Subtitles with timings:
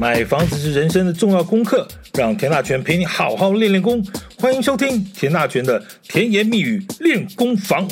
[0.00, 4.00] 买房子是人生的重要功课，让田大权陪你好好练练功。
[4.38, 7.88] 欢迎收听田大权的甜言蜜语练功房。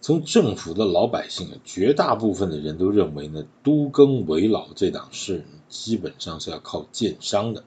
[0.00, 7.62] 从政府的老百姓，绝大部分的人都认为呢，都更为老这档事基本上是要靠建商的。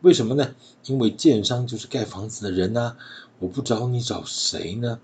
[0.00, 0.56] 为什么呢？
[0.86, 2.96] 因为建商就是盖房子的人呢，
[3.38, 4.98] 我不找你找谁呢？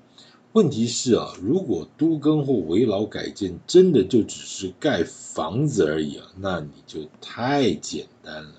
[0.56, 8.54] 问题是啊，如果都更或危老改建真的就只是盖房子而已啊，那你就太简单了。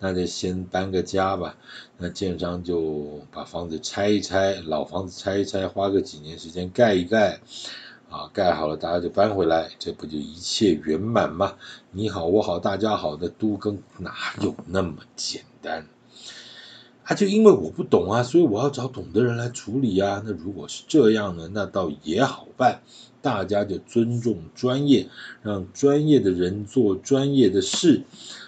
[0.00, 1.56] 那就先搬个家吧，
[1.98, 7.38] 那建商就把房子拆一拆，老房子拆一拆，花个几年时间盖一盖，
[8.08, 11.54] 啊，盖好了大家就搬回来，这不就一切圆满吗？
[11.92, 15.86] 你好我好大家好的都更哪有那么简单？
[17.10, 20.22] 他就因为我不懂啊，所以我要找懂的人来处理啊。
[20.24, 22.82] 那如果是这样呢，那倒也好办，
[23.20, 25.08] 大家就尊重专业，
[25.42, 28.02] 让专业的人做专业的事。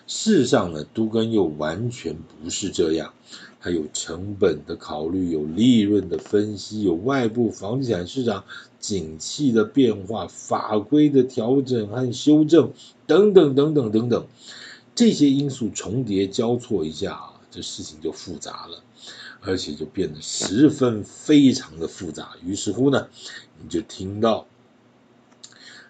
[0.06, 3.12] 事实上呢，都跟又完全不是这样，
[3.58, 8.44] 它有成本的考虑，有利润的分析，有外部房地产市场
[8.78, 12.70] 景气的变化、法规的调整和修正
[13.08, 14.24] 等等等等等等，
[14.94, 17.31] 这些因素重叠交错一下啊。
[17.52, 18.82] 这事情就复杂了，
[19.42, 22.30] 而且就变得十分非常的复杂。
[22.42, 23.08] 于是乎呢，
[23.62, 24.46] 你就听到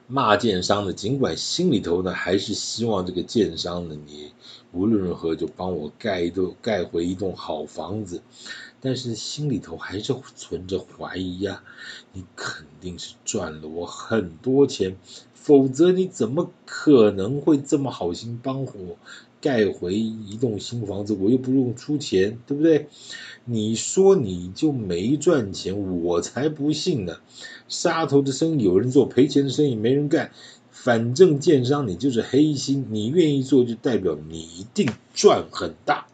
[0.08, 4.32] 骂建商的，尽管心里头呢还是希望这个建商呢，你
[4.72, 8.22] 无论如何就帮我盖一栋盖回一栋好房子，
[8.80, 11.62] 但是心里头还是存着怀疑呀。
[12.12, 14.96] 你肯定是赚了我很多钱，
[15.32, 18.98] 否则你怎么可能会这么好心帮我？
[19.42, 22.86] 盖回一栋新房子，我又不用出钱，对不对？
[23.44, 27.16] 你说你就没赚钱，我才不信呢。
[27.68, 30.30] 杀头的生意有人做，赔钱的生意没人干。
[30.70, 36.06] 反正建商你就是黑心，你愿意做就代表你一定赚很大。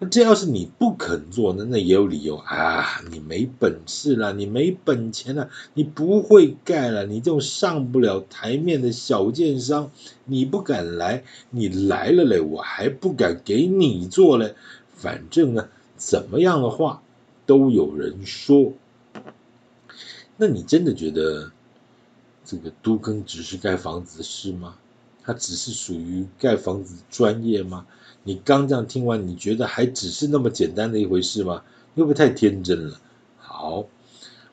[0.00, 9.90] 那这要是你不肯做那，那也有理由啊，你没本事了，你没本钱了，你不会盖了，你这种上不了台面的小建商，
[10.24, 14.54] 你不敢来，你来了嘞，我还不敢给你做嘞。
[14.94, 17.02] 反正呢，怎么样的话
[17.44, 18.72] 都有人说。
[20.36, 21.50] 那你真的觉得
[22.44, 24.76] 这个都更只是盖房子的事吗？
[25.24, 27.86] 它只是属于盖房子专业吗？
[28.28, 31.62] 你刚这样听完，你觉得还只是那么简单的一回事吗？
[31.96, 33.00] 会不会太天真了？
[33.38, 33.86] 好，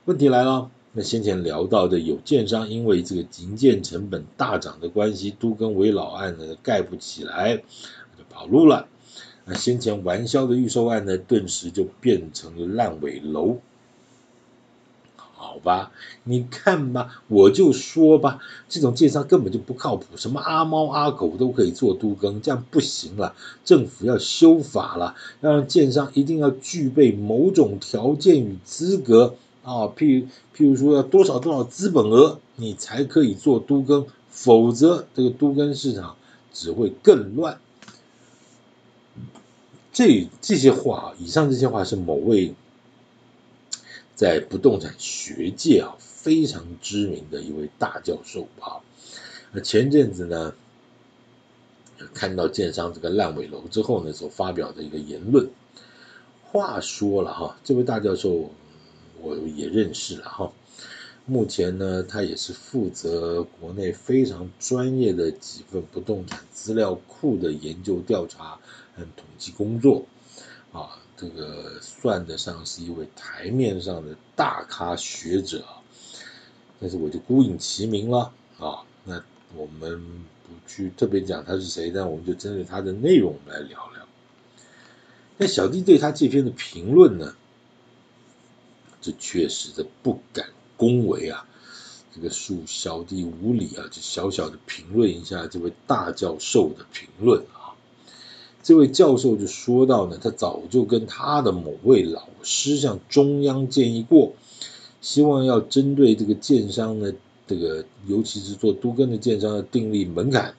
[0.05, 0.71] 问题来了。
[0.93, 8.87] 那先前聊到的有建商因为这个营建成本大涨的关系，都跟围老案呢盖不起来，就跑路了。
[9.43, 13.57] 那先前完销的预售案呢，顿时就变成了烂尾楼。
[15.45, 15.91] 好吧，
[16.23, 23.35] 你看吧，我就说吧，这种建商根本就不靠谱，什么阿猫阿狗都可以做都更，这样不行了。
[23.63, 36.15] 政府要修法了，要让建商一定要具备某种条件与资格啊，譬如譬如说要多少多少资本额，你才可以做都更，否则这个都更市场
[36.51, 37.59] 只会更乱。
[39.93, 42.55] 这这些话，以上这些话是某位。
[44.15, 48.79] 在不动产学界啊，非常知名的一位大教授啊，
[49.51, 50.55] 那前阵子呢，
[52.13, 55.49] 看到建商这个烂尾楼之后呢，所发表的一个言论。
[56.43, 58.49] 话说了哈，这位大教授
[59.21, 60.53] 我也认识了哈，
[61.25, 68.59] 目前呢，他也是负责国内非常专业的几份不动产资料库的研究调查
[68.95, 70.05] 和统计工作。
[71.17, 75.63] 这个算得上是一位台面上的大咖学者，
[76.79, 78.83] 但是我就孤影其名了啊。
[79.05, 79.23] 那
[79.55, 80.01] 我们
[80.43, 84.05] 不去特别讲他是谁，但我们就针对他的内容来聊聊。
[85.37, 87.35] 那小弟对他这篇的评论呢，
[89.01, 91.47] 这确实的不敢恭维啊。
[92.13, 97.54] 这个恕小弟无礼啊，就小小的评论一下这位大教授的评论啊。
[98.65, 104.33] 这位教授就说到呢，他早就跟他的某位老师向中央建议过，
[105.01, 107.13] 希望要针对这个建商呢，
[107.45, 110.55] 这个尤其是做都更的建商要订立门槛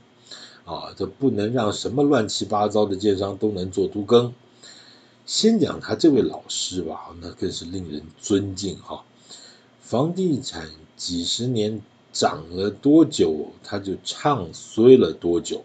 [0.64, 4.32] 啊，这不能让什么乱七八糟的建商都能做都更。
[5.24, 9.02] 先讲他这位老师吧，那更是令人尊敬哈。
[9.80, 11.82] 房地产几十年
[12.12, 15.64] 涨了多久，他就唱衰了多久。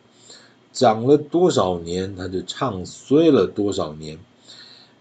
[0.74, 4.20] 涨了多少年，他就唱衰了多少年。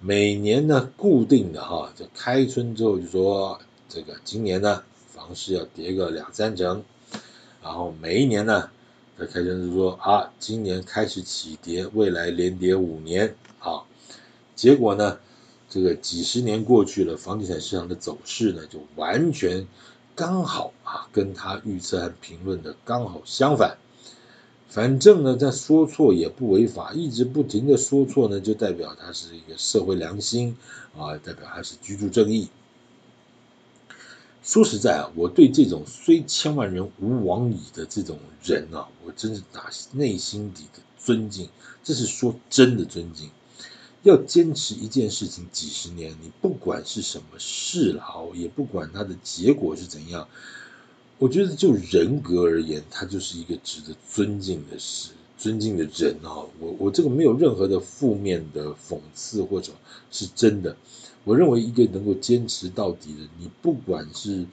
[0.00, 6.82] 每年呢，固定的哈，就开春之后就说这个今年呢，房市要跌个两三成
[7.62, 8.70] 然后每一年呢，
[9.18, 13.82] 在开春就说啊，今年开始起跌，未来连跌五年啊。
[14.56, 15.18] 结果呢，
[15.68, 19.68] 这个几十年过去了，房地产市场的走势呢，就完全
[20.14, 23.76] 刚好啊，跟他预测和评论的刚好相反。
[24.70, 30.56] 反正呢，他说错也不违法，一直不停的说错呢，就代表他是一个社会良心
[30.96, 32.48] 啊，代表他是居住正义。
[34.44, 41.48] 说实在啊，我对这种虽千万人吾往矣的这种人啊，我真是打内心底的尊敬，
[41.82, 43.28] 这是说真的尊敬。
[44.02, 50.28] 要坚持一件事情几十年，你不管是什么事了，也不管它的结果是怎样。
[51.20, 56.48] 我觉得就人格而言，他就是一个值得尊敬的事，尊敬的人啊！
[56.58, 59.70] 我我这个没有任何的负面的讽刺或者
[60.10, 60.74] 是真的。
[61.24, 64.46] 我认为一个能够坚持到底的，你不管是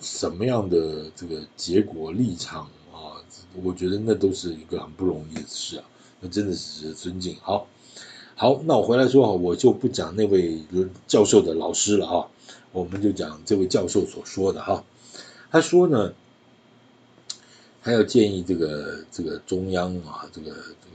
[0.00, 3.22] 什么样的这个结果立场啊，
[3.62, 5.84] 我觉得那都是一个很不容易的事啊，
[6.18, 7.36] 那真的是值得尊敬。
[7.42, 7.68] 好，
[8.34, 10.60] 好，那我回来说哈，我就不讲那位
[11.06, 12.26] 教授的老师了啊，
[12.72, 14.84] 我们就讲这位教授所说的哈。
[15.50, 16.14] 他说呢，
[17.82, 20.54] 他要建议这个这个中央啊，这个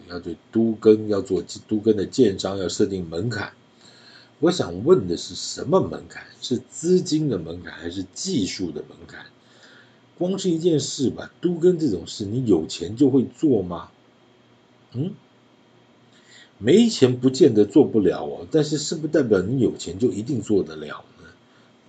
[0.10, 3.54] 要对都更要做都更的建商要设定门槛。
[4.40, 6.24] 我想问的是什么门槛？
[6.42, 9.26] 是资金的门槛还是技术的门槛？
[10.18, 13.90] 光是一件事吧，都更这种事，你有钱就会做吗？
[14.94, 15.14] 嗯，
[16.58, 21.04] 没钱不见得做不了哦，但是是不代表你有钱就一定做得了？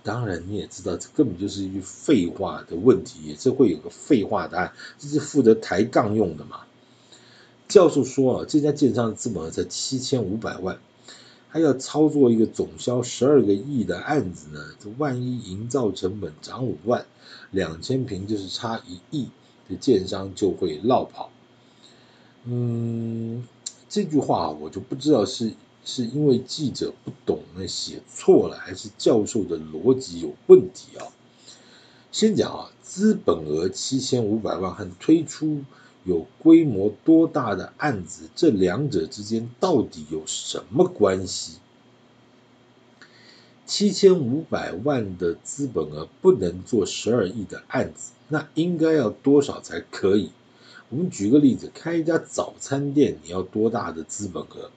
[0.07, 6.61] 当然，你也知道，这根本就是一句废话的问题，也是会有个废话答案，这是负责抬杠用的嘛。
[7.67, 10.79] 教授说啊，这家建商的资本额才七千五百万，
[11.49, 17.05] 还要操作一个总销十二个亿的案子呢，这万一营造成本涨五万，
[17.51, 19.27] 两千平就是差一亿，
[19.67, 21.29] 这建商就会落跑。
[22.45, 23.45] 嗯，
[23.89, 25.51] 这句话我就不知道是。
[25.87, 31.07] 是因为记者不懂，那写错了，还是教授的逻辑有问题啊？
[32.11, 35.63] 先讲啊，资本额七千五百万和推出
[36.03, 41.53] 有规模多大的案子，这两者之间到底有什么关系？
[43.65, 50.31] 七千五百万的资本额不能做十二亿的案子，那应该要多少才可以？
[50.89, 54.69] 我们举个例子，开一家早餐店，你要多大的资本额？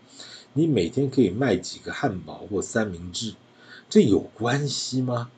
[0.52, 3.34] 你每天可以卖几个汉堡或三明治，
[3.88, 5.30] 这有关系吗？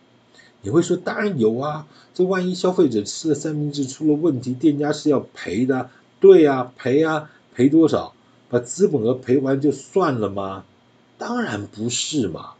[0.63, 5.91] 你会说当然有啊，这万一消费者吃了三明治出了问题，店家是要赔的。
[6.21, 8.15] 对啊，赔啊，赔多少？
[8.49, 10.65] 把资本额赔完就算了吗？
[11.19, 12.53] 当然不是嘛。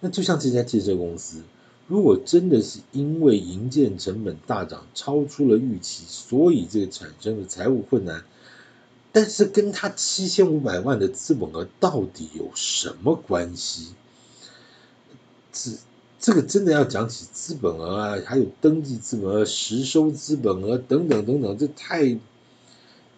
[0.00, 1.42] 那就像这家汽车公司，
[1.88, 8.24] 如果真的是因为营建成本大涨，超出了预期，所以这个产生的财务困难。
[9.16, 13.94] 但是跟他七千五百万的资本额到底有什么关系？
[15.54, 15.70] 这
[16.20, 22.18] 这个真的要讲起资本额啊，还有登记资本额、实收资本额等等等等，这太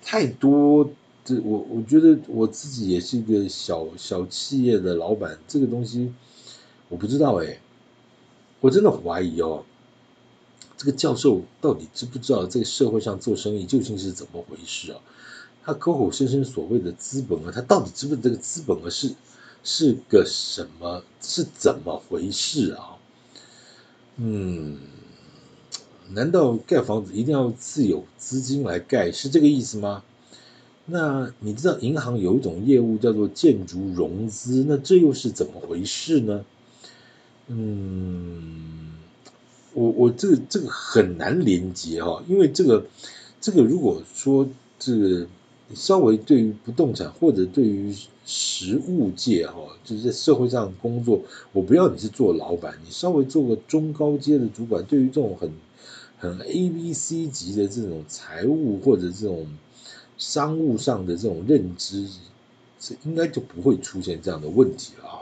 [0.00, 0.88] 太多。
[1.24, 6.14] 这我我觉得我自己也是一个小小企业的老板，这个东西
[6.88, 7.58] 我不知道哎，
[8.60, 9.64] 我真的怀疑哦，
[10.76, 15.00] 这个教授到底知不知道这个社会上做生意究竟是怎么回事啊？
[15.68, 19.14] 他口口声声所谓的资本额，他到底知不知道这个资本额是
[19.62, 21.02] 是个什么？
[21.20, 22.96] 是怎么回事啊？
[24.16, 24.78] 嗯，
[26.08, 30.02] 难道盖房子一定要自有资金来盖，是这个意思吗？
[30.86, 36.46] 那你知道银行有一种业务叫做建筑融资，那这又是怎么回事呢？
[37.48, 38.94] 嗯，
[39.74, 42.86] 我我这个这个很难连接哈，因为这个
[43.38, 44.48] 这个如果说
[44.78, 45.26] 这个。
[45.70, 47.94] 你稍微对于不动产或者对于
[48.24, 51.20] 实务界哈，就是在社会上工作，
[51.52, 55.52] 我不要你是做老板，你稍微做个中高阶的主管，对于这种很
[56.18, 59.46] 很 A B C 级的这种财务或者这种
[60.16, 62.06] 商务上的这种认知，
[62.80, 65.18] 是应该就不会出现这样的问题了啊。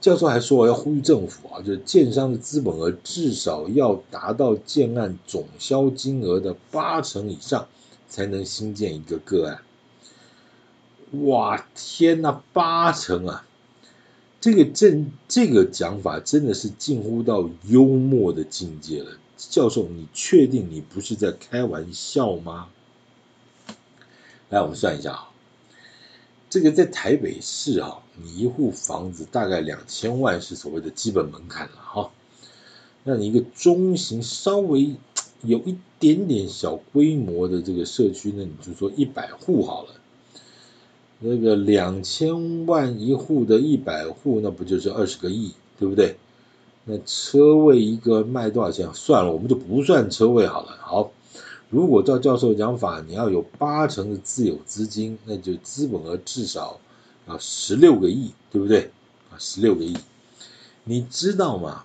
[0.00, 7.68] 教授还说要呼吁政府啊，就是建商的资本额至少要达到建案总销金额的八成以上。
[8.12, 9.62] 才能新建一个个案，
[11.22, 13.46] 哇天哪，八成啊！
[14.38, 19.12] 这个正这个讲法真的是近乎到幽默的境界了。
[19.38, 22.68] 教授，你确定你不是在开玩笑吗？
[24.50, 25.30] 来，我们算一下啊，
[26.50, 32.10] 这个在台北市啊，你一户房子大概两千万是所谓的基本门槛了哈。
[33.04, 34.96] 那你一个中型稍微。
[35.42, 39.90] 有一点点小规模的这个社区呢，你就说一百户好了。
[41.18, 46.16] 那个两千万一户的一百户，那不就是二十个亿，对不对？
[46.84, 48.92] 那车位一个卖多少钱？
[48.92, 50.76] 算了，我们就不算车位好了。
[50.80, 51.12] 好，
[51.70, 56.80] 如果照教授讲法，你要有八成的自有资金，那就资本额至少
[57.26, 58.90] 啊十六个亿，对不对？
[59.30, 59.96] 啊，十六个亿，
[60.82, 61.84] 你知道吗？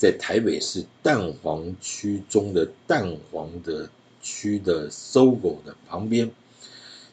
[0.00, 3.90] 在台北市蛋黄区中的蛋黄的
[4.22, 6.30] 区的搜狗的旁边。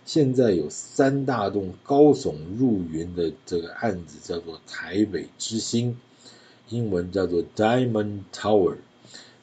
[0.06, 5.98] 现在有三大栋高耸入云的这个案子，叫做台北之星，
[6.70, 8.78] 英文叫做 Diamond Tower，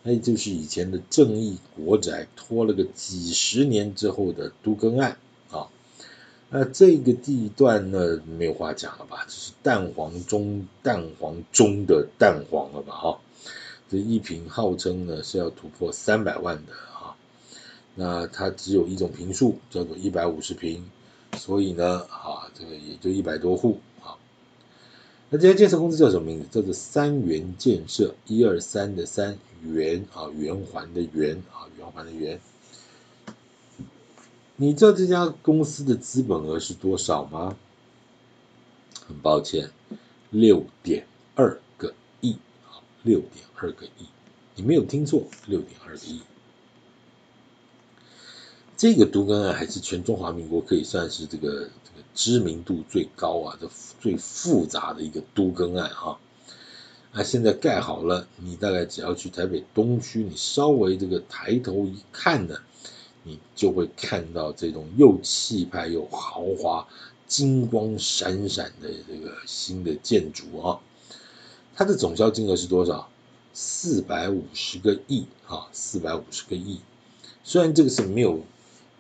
[0.03, 5.19] 那就是以前的正义国宅拖了个几十年之后的都更案
[5.51, 5.69] 啊。
[6.49, 9.27] 那这个地段呢，没有话讲了吧？
[9.27, 12.95] 这是蛋黄中蛋黄中的蛋黄了吧？
[12.95, 13.21] 哈，
[13.95, 17.15] 这一坪号称呢是要突破三百万的啊。
[17.95, 20.85] 那它只有一种坪数，叫做一百五十坪，
[21.39, 24.19] 所以呢，啊，这个也就一百多户啊。
[25.31, 26.49] 那这家建设公司叫什么名字？
[26.51, 32.41] 叫做三元建设，一二三的三元啊，圆环的圆啊，圆环的圆。
[34.57, 37.57] 你知道这家公司的资本额是多少吗？
[39.07, 39.71] 很抱歉，
[40.31, 41.61] 六点二，
[43.05, 44.07] 六点二个亿，
[44.57, 46.21] 你没有听错，六点二个亿。
[48.77, 53.71] 这个都更案还是全中华民国可以算是这个这个知名度最高啊，这
[54.01, 56.19] 最复杂的一个都更案哈。
[57.13, 62.57] 那现在盖好了，你大概只要去台北东区，你稍微这个抬头一看呢，
[63.23, 66.89] 你就会看到这种又气派又豪华、
[67.29, 70.81] 金光闪闪的这个新的建筑啊。
[71.75, 73.09] 它的总销金额是多少？
[73.53, 76.81] 四百五十个亿啊，四百五十个亿。
[77.43, 78.41] 虽然这个是没有。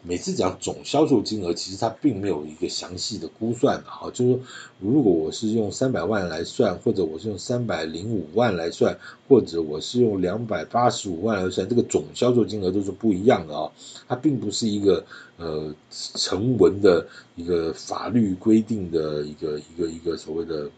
[0.07, 4.40] 每次讲总销售金额，其实它并没有一个详细的估算的哈，就是说，
[4.78, 13.73] 如果我是用三百万来算，或者我是用三百零五万来算，或者我是用两百八十五万来算，这个总销售金额都是不一样的啊，
[14.07, 15.02] 它并不是一个
[15.38, 20.71] 呃成文的一个法律规定的一个一个一个所谓的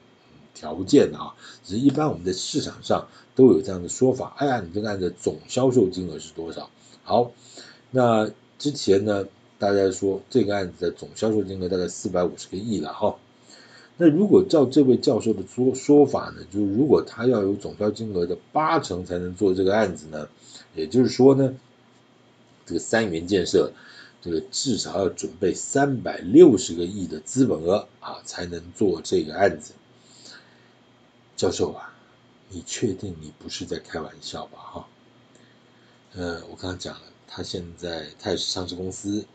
[0.57, 4.35] 条件啊，只是一般我们在市场上都有这样的说法。
[4.39, 6.69] 哎呀，你这个案子总销售金额是多少？
[7.05, 7.31] 好，
[7.93, 8.29] 那。
[8.59, 9.27] 之前呢，
[9.59, 13.17] 大家说这个案子的总销售金额大概四百五十个亿了哈。
[13.99, 20.27] 那如果照这位教授的说说法呢，就是如果他要有总销金额的八成才能做这个案子呢，
[20.75, 21.55] 也就是说呢，
[22.65, 23.73] 这个三元建设
[24.23, 29.75] 这个至少要准备三百六十个亿的资本额啊，才能做这个案子。
[31.37, 31.93] 教授啊，
[32.49, 34.59] 你确定你不是在开玩笑吧？
[34.59, 34.89] 哈，
[36.15, 37.03] 呃，我刚刚讲了。
[37.29, 39.27] 他现在他也是上市公司，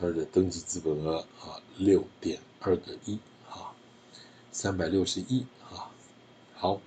[0.00, 3.70] 他的登记资本额啊六点二个亿啊，
[4.50, 5.92] 三百六十亿啊。
[6.54, 6.80] 好，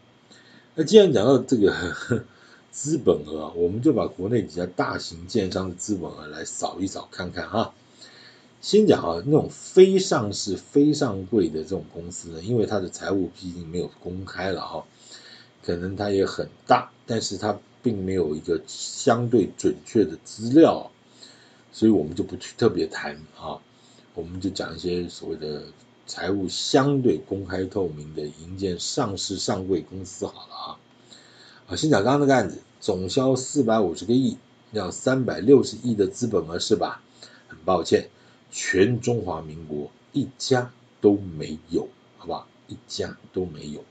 [0.76, 2.26] 那既然讲到这个
[2.72, 7.74] 资本额，我们就把国内几家大型建商的资本额来扫一扫看看哈。
[8.62, 14.86] 先讲啊，那种非上市、非上柜的这种公司呢，因为它的财务毕竟没有公开了哈，
[15.64, 17.60] 可能它也很大，但是它。
[17.82, 20.92] 并没有一个相对准确的资料，
[21.72, 23.56] 所以我们就不去特别谈啊，
[24.16, 25.64] 我们就讲一些所谓的
[26.06, 30.80] 财务相对公开透明的营建上市上柜公司好了啊。
[31.70, 34.38] 啊，先讲刚刚那个案子，总销四百五十个亿，
[34.74, 37.02] 要三百六十亿的资本额是吧？
[37.48, 38.10] 很抱歉，
[38.52, 41.88] 全中华民国一家都没有，
[42.18, 42.48] 好不好？
[42.68, 43.84] 一家都没有。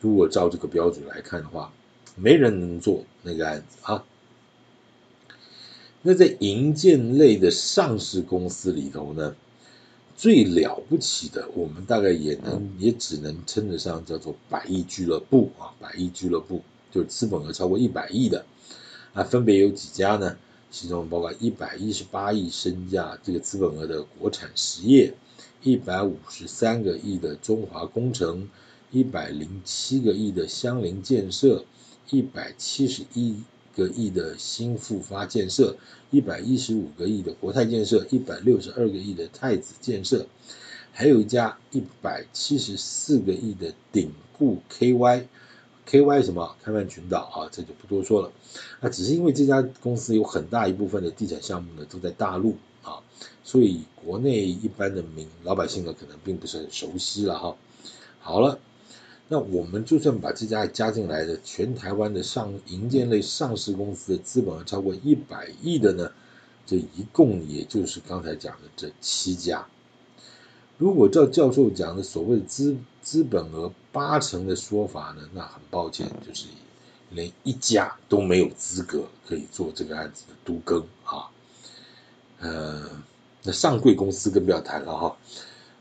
[0.00, 1.72] 如果照这个标准来看的话。
[2.16, 4.04] 没人能做那个案子啊。
[6.02, 9.34] 那在银建类的上市公司里头呢，
[10.16, 18.44] 最了不起的，我们大概也能也只能称得上叫做百亿俱乐部啊，百亿俱乐部就资本额超过一百亿的
[19.14, 20.36] 啊，分别有几家呢？
[20.70, 25.14] 其中包括一百一十八亿身价这个资本额的国产实业，
[25.62, 28.48] 一百五十三个亿的中华工程，
[28.90, 31.64] 一百零七个亿的相邻建设。
[32.12, 33.36] 一百七十一
[33.76, 35.76] 个亿的新复发建设，
[36.10, 40.26] 一百一十五个亿的国泰建设，一百六十二个亿的太子建设，
[40.90, 45.26] 还有一家一百七十四个亿的鼎固 KY
[45.90, 46.54] KY 什么？
[46.62, 48.30] 开曼群岛啊，这就不多说了。
[48.80, 53.02] 那只是因为这家公司有很大一部分的地产项目呢都在大陆啊，
[53.42, 57.56] 所以国内一般的民老百姓呢可能并不是很熟悉了哈。
[58.20, 58.58] 好了。
[59.32, 66.10] 那我们就算把这家加进来的，全台湾的上营建类上市公司的资本额超过一百亿的呢，
[66.66, 69.64] 这一共也就是刚才讲的这七家。
[70.80, 76.46] 如果照教授讲的所谓资资本额八成的说法呢，那很抱歉，就是
[77.10, 81.28] 连一家都没有资格可以做这个案子的都更啊。
[82.38, 82.88] 呃，
[83.42, 85.16] 那上柜公司更不要谈了哈。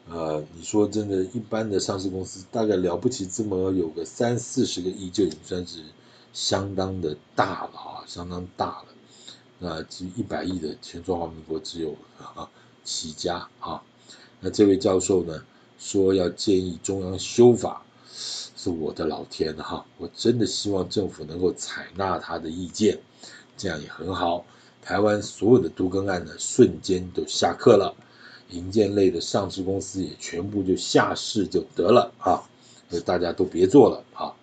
[0.09, 5.81] 呃，你说真的，一般的上市公司大概了不起，这么有个三四十个亿就已经算是
[6.33, 8.85] 相当的大了啊，相当大了。
[9.59, 12.49] 那其实一百亿的全中华民国只有啊
[12.83, 13.81] 七家啊。
[14.39, 15.43] 那这位教授呢
[15.77, 17.81] 说要建议中央修法，
[18.55, 22.99] 是我的老天哈，我真的希望政府能够采纳他的意见，
[23.57, 24.45] 这样也很好。
[24.81, 27.95] 台湾所有的都更案呢，瞬间都下课了。
[28.49, 32.41] 银建类的上市公司也全部就下市就得了啊，
[33.05, 34.33] 大家都别做了啊。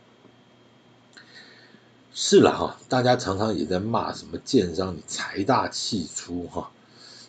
[2.14, 6.70] 是了哈，大家常常也在骂什么建商你财大气粗哈，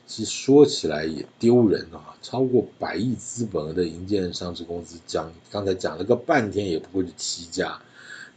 [0.07, 2.15] 其实说起来也丢人啊。
[2.23, 7.79] 超过百亿资本额的营建上市公司讲，刚才讲了个半天也不过是七家，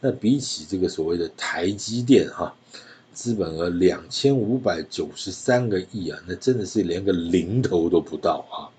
[0.00, 2.54] 那比起这个所谓的台积电哈。
[3.12, 8.70] 资本额两千五百九十三个亿啊，那真的是连个零头都不到啊！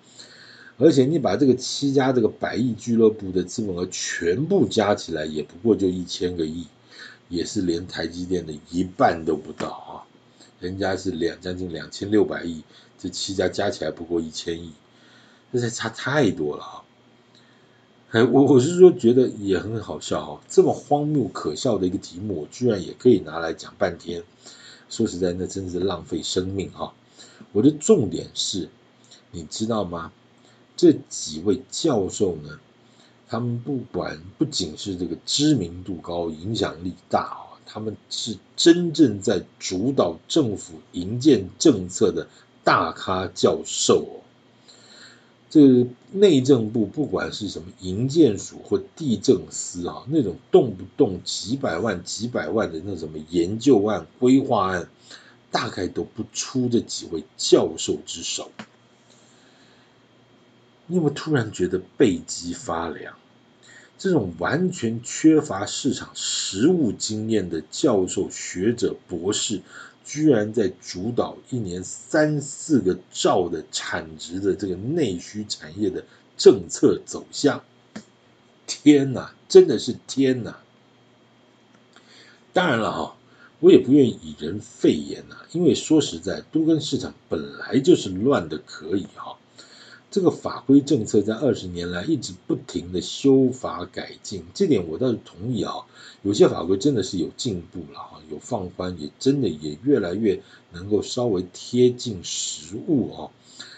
[0.77, 6.65] 而且你把这个七家这个百亿俱乐部的资本额全部加起来，也不过就一千个亿，
[7.27, 9.91] 也是连台积电的一半都不到啊！
[10.61, 12.63] 人家是两将近两千六百亿，
[12.97, 14.71] 这七家加起来不过一千亿，
[15.51, 16.83] 这才差太多了啊！
[18.11, 24.23] 哎，我我是说觉得也很好笑哈，这么荒谬可笑的一个题目，我居然也可以拿来讲半天。
[24.89, 26.93] 说实在，那真是浪费生命哈。
[27.53, 28.69] 我的重点是，
[29.31, 30.11] 你知道吗？
[30.77, 32.59] 这几位教授呢，
[33.27, 42.27] 他们不管不仅是这个知名度高、影响力大啊，他们是真正在主导政府营建政策的
[42.63, 44.21] 大咖教授哦。
[45.49, 54.87] 这内政部不管是什么营建署或地政司啊，那种动不动几百万、几百万的那什么研究案、规划案，
[55.51, 58.49] 大概都不出这几位教授之手。
[60.87, 63.13] 你有没有突然觉得背脊发凉？
[64.01, 69.61] 这种完全缺乏市场实务经验的教授、学者、博士。
[70.03, 76.03] 居然在主导一年三四个兆的产值的这个内需产业的
[76.35, 77.63] 政策走向，
[78.65, 80.57] 天哪，真的是天哪！
[82.51, 83.15] 当然了哈，
[83.59, 89.37] 我也不愿意以人废言呐，因为说实在，都跟市场本来就是乱的可以哈。
[90.11, 95.73] 这个法规政策在二十年来一直不停的修法改进，这点我倒是同意啊。
[96.21, 100.43] 有些法规真的是有进步了哈，有放宽，也真的也越来越
[100.73, 103.31] 能够稍微贴近实务啊。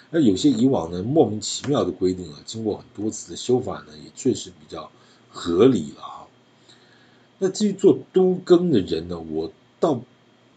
[0.09, 4.89] 那有些以往呢莫名其妙的规定啊，经过很多次的修法呢，也确实比较
[5.29, 6.27] 合理了哈。
[7.37, 10.01] 那至于做都更的人呢，我倒。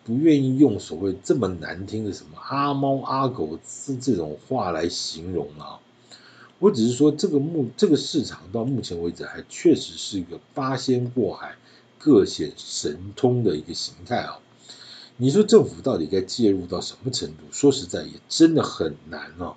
[0.07, 5.81] 不愿意用所谓这么难听的什么阿猫阿狗这这种话来形容啊，
[6.61, 11.57] 我只是说这个目这个市场到目前为止还确实是一个八仙过海
[11.99, 14.39] 各显神通的一个形态啊。
[15.17, 17.43] 你说政府到底该介入到什么程度？
[17.51, 19.57] 说实在也真的很难啊。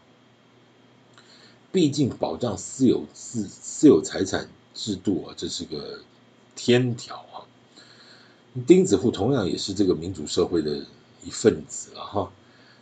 [1.72, 6.00] 毕竟保障私有自私有财产制度啊，这是个
[6.56, 7.24] 天条。
[8.68, 10.86] 钉子户同样也是这个民主社会的
[11.24, 12.32] 一份子了哈，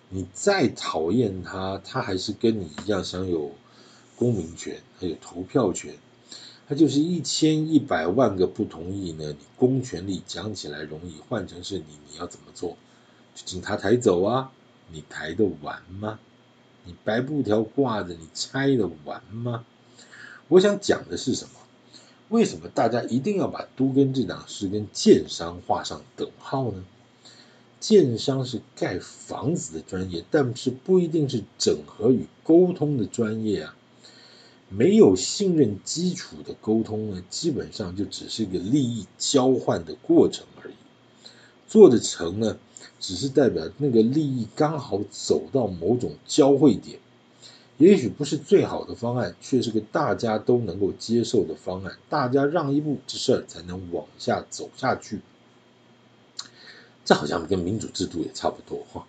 [0.10, 3.52] 你再讨厌他，他还是跟你一样享有
[4.16, 5.94] 公民权，还有投票权。
[6.70, 12.72] 他就是一千一百万个不同意呢，你公权力讲起来容易，换成是你，你要怎么做？
[13.36, 14.52] 就请他抬走啊？
[14.92, 16.20] 你抬得完吗？
[16.84, 19.66] 你白布条挂着，你拆得完吗？
[20.48, 21.52] 我想讲的是什么？
[22.30, 26.84] 为什么大家一定要把都跟这档事跟建商画上等号呢？
[27.80, 33.76] 建商是盖房子的专业，但是不一定是整合与沟通的专业啊。
[34.68, 40.74] 没有信任基础的沟通呢，基本上就只是一个利益交换的过程而已。
[41.70, 42.58] 做得成呢，
[43.00, 47.00] 只是代表那个利益刚好走到某种交汇点。
[47.78, 51.96] 也许不是最好的方案，却是个大家都能够接受的方案。
[52.10, 55.22] 大家让一步，这事儿才能往下走下去。
[57.06, 59.06] 这好像跟民主制度也差不多哈。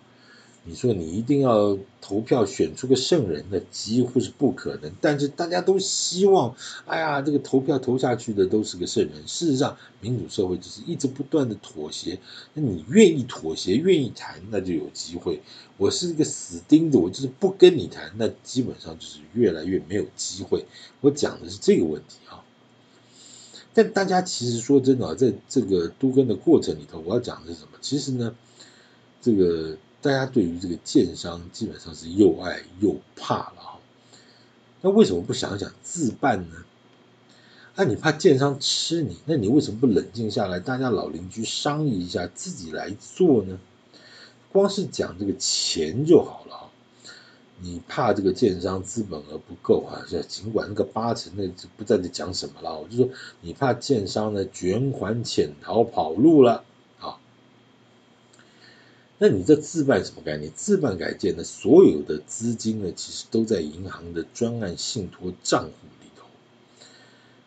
[0.65, 4.91] 你说你一定要投票选出个圣人，那几乎是不可能。
[5.01, 9.27] 但是大家都希望，哎呀，这个投票投下去的都是个圣人。
[9.27, 12.19] 事实上，民主社会就是一直不断的妥协。
[12.53, 15.41] 那你愿意妥协，愿意谈，那就有机会。
[15.77, 20.65] 我是一个死钉子，我就是不跟你谈，那基本上就是越来越没有机会。
[21.01, 22.43] 我讲的是这个问题啊。
[23.73, 27.79] 但大家其实说真的，在这个都更的过程里头，我要讲的是什么？
[27.81, 28.35] 其实呢，
[29.19, 29.77] 这个。
[30.01, 33.79] 大家对于这个建商基本上是又爱又怕了哈，
[34.81, 36.55] 那为什么不想想自办呢？
[37.75, 43.59] 那你怕建商吃你，那你为什么不冷静下来，大家老邻居商议一下，自己来做呢？
[44.51, 46.69] 光是讲这个钱就好了哈，
[47.59, 50.03] 你怕这个建商资本额不够啊？
[50.09, 53.09] 这尽管那个八成那就不在这讲什么了，我就说
[53.41, 56.63] 你怕建商呢卷款潜逃跑路了。
[59.21, 60.49] 那你这自办什么概念？
[60.55, 66.25] 自办改建的所有的资金呢，其实都在银行的专案信托账户里头。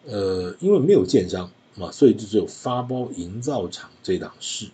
[0.04, 4.68] 呃，因为没有建商嘛，所以就只有发包营造厂这档事。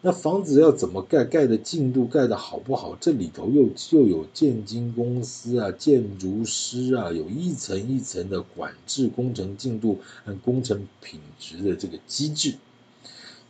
[0.00, 2.96] 那房子要怎么盖，盖的进度盖的好不好？
[3.00, 12.54] 这里头又又有建经公司啊、建筑师啊，有一层一层的管制工程进度和工程品质的这个机制。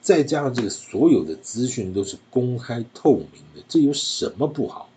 [0.07, 4.89] 再加上这个所有的资讯都是公开透明的，这有什么不好？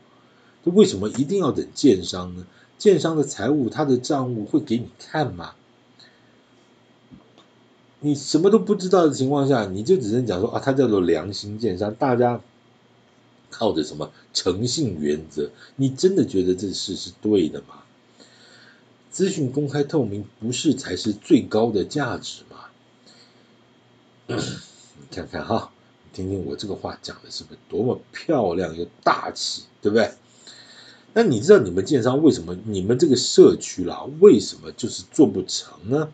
[0.63, 2.45] 这为什么一定要等建商呢？
[2.77, 5.55] 建商的财务他的账务会给你看吗？
[8.01, 12.39] 你什么都不知道的情况下，你就只能讲说啊，他叫做良心建商，大家
[13.49, 15.49] 靠着什么诚信原则？
[15.75, 17.81] 你真的觉得这事是对的吗？
[19.09, 24.37] 资讯公开透明不是才是最高的价值吗？
[25.11, 25.71] 看看哈，
[26.03, 30.11] 你听听我这个话讲的是不是多么漂亮又大气，对不对？
[31.13, 36.09] 那你知道你们建商为什么你们这个社区啦，为什么就是做不成呢？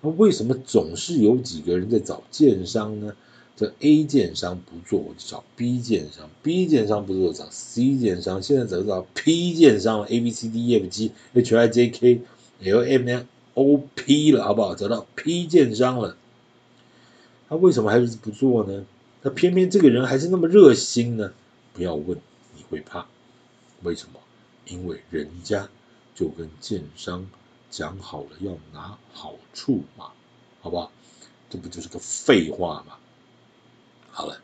[0.00, 3.14] 那为什么总是有几个人在找建商呢？
[3.56, 8.42] 这 A 建商不做，我就找 B 建商；B 建商不做，找 C 建商。
[8.42, 12.20] 现在找找 P 建商了，A B C D E F G H I J K
[12.64, 14.74] L M N O P 了，好不好？
[14.74, 16.16] 找到 P 建商了。
[17.54, 18.84] 他为什么还是不做呢？
[19.22, 21.32] 他偏偏这个人还是那么热心呢？
[21.72, 22.18] 不要问，
[22.56, 23.06] 你会怕。
[23.84, 24.18] 为什么？
[24.66, 25.68] 因为人家
[26.16, 27.24] 就跟建商
[27.70, 30.10] 讲好了要拿好处嘛，
[30.62, 30.90] 好不好？
[31.48, 32.96] 这不就是个废话吗？
[34.10, 34.40] 好了，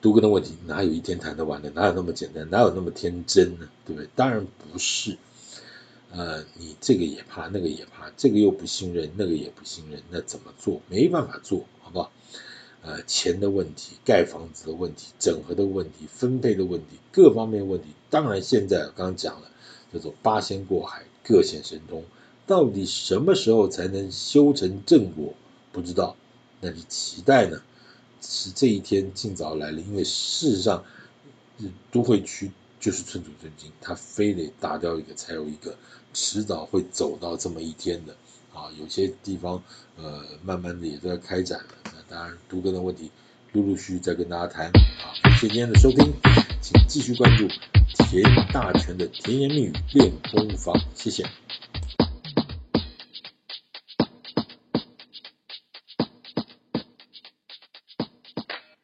[0.00, 1.68] 都更的问题哪有一天谈得完的？
[1.70, 2.48] 哪有那么简单？
[2.48, 3.68] 哪有那么天真呢？
[3.84, 4.08] 对不对？
[4.16, 5.18] 当然不是。
[6.12, 10.80] 呃，你这个也怕，那个也怕，这个又不信任，那个也不信任，那怎么做？
[10.88, 11.66] 没办法做。
[11.86, 12.10] 好不好？
[12.82, 19.48] 呃，钱的问题、盖房子的问题、整合的问题、分配的问题、各方面问题，当然现在刚刚讲了，
[19.92, 22.02] 叫做八仙过海，各显神通。
[22.44, 25.32] 到底什么时候才能修成正果？
[25.70, 26.16] 不知道，
[26.60, 27.62] 那就期待呢。
[28.20, 30.84] 是这一天尽早来临，因为事实上，
[31.92, 35.76] 都会区就是寸土寸金，他非得打掉一个才有一个，
[36.12, 38.16] 迟早会走到这么一天的。
[38.56, 39.62] 啊，有些地方
[39.96, 41.74] 呃，慢慢的也在开展了。
[41.84, 43.10] 那当然，都更的问题，
[43.52, 44.66] 陆陆续续在跟大家谈。
[44.68, 46.10] 啊，谢谢今天的收听，
[46.62, 47.46] 请继续关注
[48.08, 51.22] 田大全的甜言蜜语练功房，谢谢。